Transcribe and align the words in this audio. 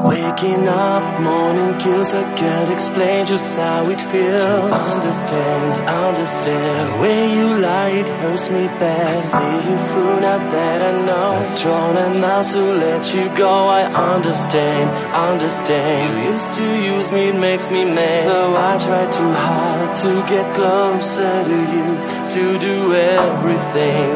Waking 0.00 0.66
up, 0.68 1.20
morning 1.20 1.78
kills, 1.78 2.14
I 2.14 2.24
can't 2.34 2.70
explain 2.70 3.26
just 3.26 3.58
how 3.58 3.88
it 3.90 4.00
feels. 4.00 4.42
Understand, 4.42 5.72
understand. 5.86 6.94
The 6.94 7.02
way 7.02 7.34
you 7.36 7.60
lie, 7.60 7.90
it 7.90 8.08
hurts 8.08 8.50
me 8.50 8.66
bad. 8.80 9.16
I 9.16 9.20
see 9.20 9.70
you 9.70 9.76
through, 9.88 10.20
now 10.20 10.38
that 10.38 10.82
I 10.82 11.06
know. 11.06 11.32
I'm 11.36 11.42
strong 11.42 11.96
enough 11.96 12.50
to 12.52 12.60
let 12.60 13.14
you 13.14 13.28
go. 13.36 13.52
I 13.80 13.82
understand, 14.14 14.90
understand. 15.14 16.24
You 16.24 16.32
used 16.32 16.54
to 16.54 16.66
use 16.94 17.12
me, 17.12 17.28
it 17.28 17.38
makes 17.38 17.70
me 17.70 17.84
mad. 17.84 18.24
So 18.28 18.56
I 18.56 18.72
try 18.86 19.04
too 19.18 19.32
hard 19.32 19.96
to 20.04 20.10
get 20.32 20.54
closer 20.54 21.44
to 21.50 21.58
you, 21.74 21.88
to 22.34 22.58
do 22.58 22.94
everything, 22.94 24.08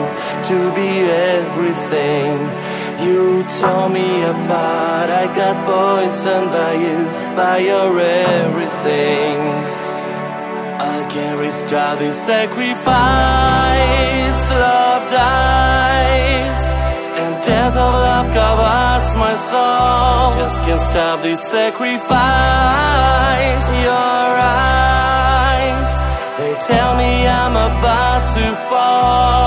to 0.48 0.56
be 0.74 0.88
everything 1.36 2.76
you 3.04 3.44
told 3.44 3.92
me 3.92 4.22
apart. 5.06 5.10
I 5.10 5.26
got 5.34 5.56
poisoned 5.66 6.50
by 6.50 6.74
you, 6.74 7.04
by 7.36 7.58
your 7.58 8.00
everything. 8.00 9.38
I 10.78 11.08
can't 11.10 11.38
restart 11.38 11.98
this 11.98 12.16
sacrifice. 12.26 12.80
Love 14.50 15.10
dies, 15.10 16.72
and 17.20 17.42
death 17.42 17.76
of 17.76 17.92
love 17.94 18.26
covers 18.32 19.16
my 19.16 19.36
soul. 19.36 20.32
Just 20.40 20.62
can't 20.62 20.80
stop 20.80 21.22
this 21.22 21.40
sacrifice. 21.40 22.06
Your 23.86 24.38
eyes, 24.72 25.90
they 26.38 26.54
tell 26.66 26.96
me 26.96 27.26
I'm 27.26 27.56
about 27.56 28.26
to 28.36 28.56
fall, 28.68 29.45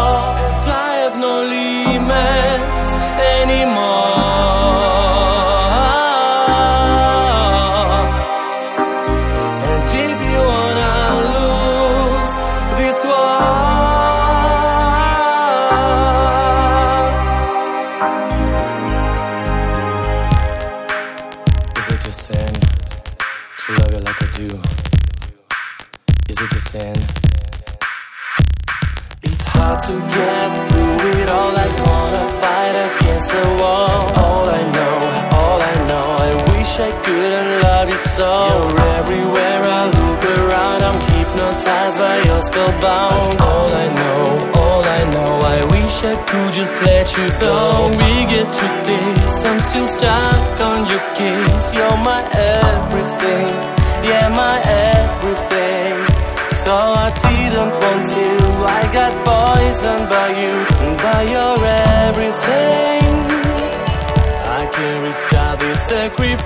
Is 26.30 26.38
it 26.40 26.49
just 26.52 26.70
sin? 26.70 26.96
It's 29.24 29.48
hard 29.48 29.80
to 29.88 29.94
get 30.13 30.49
through 30.70 31.24
it 31.24 31.30
all. 31.32 31.58
I 31.58 31.68
wanna 31.90 32.26
fight 32.41 32.76
against 32.90 33.32
the 33.34 33.46
wall. 33.60 33.98
All 34.24 34.46
I 34.46 34.62
know, 34.77 34.96
all 35.40 35.60
I 35.60 35.76
know, 35.90 36.07
I 36.30 36.32
wish 36.54 36.72
I 36.88 36.91
couldn't 37.02 37.52
love 37.66 37.90
you 37.90 38.02
so. 38.13 38.30
You're 38.46 38.90
everywhere 39.02 39.62
I 39.80 39.82
look 39.98 40.24
around. 40.38 40.80
I'm 40.90 41.00
hypnotized 41.13 41.98
by 41.98 42.18
your 42.22 42.41
spellbound. 42.44 43.41
All 43.50 43.70
I 43.85 43.88
know, 44.00 44.22
all 44.62 44.84
I 44.85 45.02
know, 45.16 45.32
I 45.57 45.60
wish 45.74 45.96
I 46.13 46.16
could 46.30 46.54
just 46.54 46.77
let 46.84 47.07
you 47.18 47.27
go. 47.41 47.90
We 47.90 48.13
get 48.30 48.48
to 48.54 48.68
this, 48.85 49.46
I'm 49.50 49.60
still 49.60 49.88
stuck 49.88 50.60
on 50.62 50.85
your 50.91 51.04
kiss. 51.18 51.74
You're 51.74 52.00
my 52.05 52.22
everything, 52.38 53.50
yeah, 54.05 54.30
my 54.30 54.57
everything. 54.94 56.09
So 56.70 56.75
I 56.75 57.09
didn't 57.25 57.73
want 57.81 58.03
to. 58.13 58.27
I 58.77 58.81
got 58.93 59.13
poisoned 59.25 60.07
by 60.07 60.29
you, 60.41 60.53
by 61.01 61.21
your 61.23 61.55
everything. 62.05 63.09
I 64.59 64.69
can't 64.72 65.03
restart 65.03 65.59
this 65.61 65.81
sacrifice. 65.88 66.39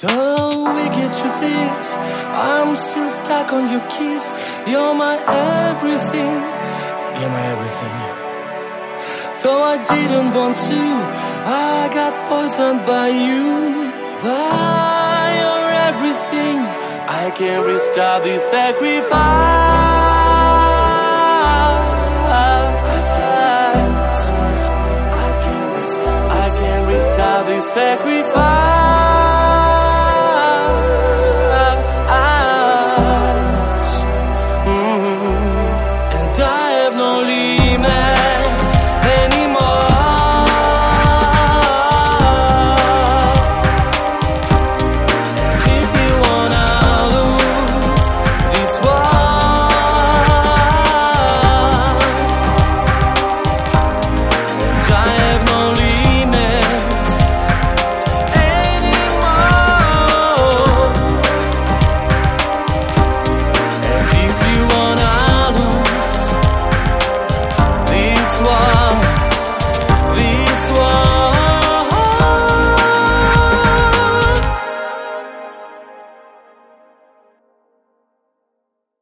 So 0.00 0.06
we 0.06 0.84
get 0.94 1.12
to 1.12 1.28
this. 1.42 1.96
I'm 1.98 2.76
still 2.76 3.10
stuck 3.10 3.52
on 3.52 3.68
your 3.68 3.84
kiss. 3.90 4.30
You're 4.64 4.94
my 4.94 5.16
everything. 5.26 6.36
You're 7.18 7.34
my 7.36 7.44
everything. 7.54 7.96
Though 9.42 9.62
I 9.74 9.76
didn't 9.82 10.30
want 10.38 10.56
to, 10.70 10.82
I 11.74 11.90
got 11.92 12.14
poisoned 12.30 12.86
by 12.86 13.08
you. 13.08 13.90
By 14.22 15.34
your 15.42 15.66
everything. 15.88 16.58
I 17.22 17.32
can't 17.36 17.66
restart 17.66 18.22
this 18.22 18.44
sacrifice. 18.48 19.10
I 22.30 23.00
can't. 23.18 24.06
I 26.44 26.48
can't 26.60 26.86
restart 26.86 27.46
this 27.48 27.66
sacrifice. 27.72 28.47